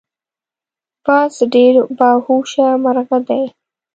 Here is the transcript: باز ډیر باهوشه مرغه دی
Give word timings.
باز 1.05 1.35
ډیر 1.53 1.73
باهوشه 1.97 2.67
مرغه 2.83 3.17
دی 3.27 3.43